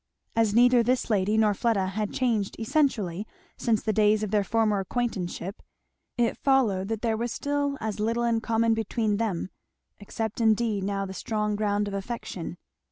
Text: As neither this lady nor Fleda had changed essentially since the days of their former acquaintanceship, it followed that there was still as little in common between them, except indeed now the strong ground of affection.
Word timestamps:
As 0.35 0.55
neither 0.55 0.81
this 0.81 1.11
lady 1.11 1.37
nor 1.37 1.53
Fleda 1.53 1.89
had 1.89 2.11
changed 2.11 2.55
essentially 2.59 3.27
since 3.55 3.83
the 3.83 3.93
days 3.93 4.23
of 4.23 4.31
their 4.31 4.43
former 4.43 4.79
acquaintanceship, 4.79 5.61
it 6.17 6.37
followed 6.39 6.87
that 6.87 7.03
there 7.03 7.15
was 7.15 7.31
still 7.31 7.77
as 7.79 7.99
little 7.99 8.23
in 8.23 8.41
common 8.41 8.73
between 8.73 9.17
them, 9.17 9.51
except 9.99 10.41
indeed 10.41 10.83
now 10.85 11.05
the 11.05 11.13
strong 11.13 11.55
ground 11.55 11.87
of 11.87 11.93
affection. 11.93 12.57